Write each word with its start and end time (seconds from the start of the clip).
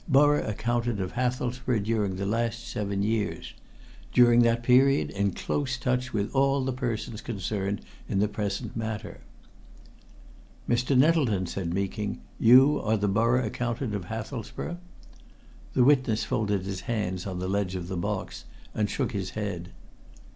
Borough 0.09 0.43
Accountant 0.47 0.99
of 0.99 1.11
Hathelsborough 1.11 1.77
during 1.83 2.15
the 2.15 2.25
last 2.25 2.67
seven 2.67 3.03
years. 3.03 3.53
During 4.11 4.41
that 4.41 4.63
period 4.63 5.11
in 5.11 5.29
close 5.29 5.77
touch 5.77 6.11
with 6.11 6.33
all 6.33 6.65
the 6.65 6.73
persons 6.73 7.21
concerned 7.21 7.81
in 8.09 8.17
the 8.17 8.27
present 8.27 8.75
matter. 8.75 9.21
"Mr. 10.67 10.97
Nettleton," 10.97 11.45
said 11.45 11.71
Meeking, 11.71 12.19
"you 12.39 12.81
are 12.81 12.97
Borough 12.97 13.45
Accountant 13.45 13.93
of 13.93 14.05
Hathelsborough?" 14.05 14.79
The 15.75 15.83
witness 15.83 16.23
folded 16.23 16.63
his 16.63 16.81
hands 16.89 17.27
on 17.27 17.37
the 17.37 17.47
ledge 17.47 17.75
of 17.75 17.87
the 17.87 17.95
box 17.95 18.45
and 18.73 18.89
shook 18.89 19.11
his 19.11 19.29
head. 19.37 19.69